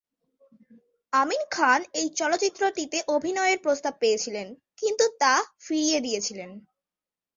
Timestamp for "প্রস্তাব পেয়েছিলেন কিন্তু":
3.65-5.05